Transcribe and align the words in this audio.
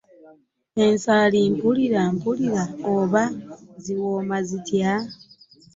Ensaali 0.85 1.39
mpulira 1.53 2.01
mpulire 2.15 2.63
oba 2.95 3.23
ziwooma 3.83 4.37
zitya? 4.47 4.93